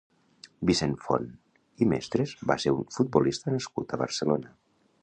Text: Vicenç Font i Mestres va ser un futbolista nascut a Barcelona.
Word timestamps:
Vicenç 0.69 1.03
Font 1.09 1.27
i 1.85 1.89
Mestres 1.91 2.35
va 2.53 2.59
ser 2.65 2.75
un 2.79 2.83
futbolista 2.99 3.57
nascut 3.59 3.97
a 3.99 4.03
Barcelona. 4.07 4.57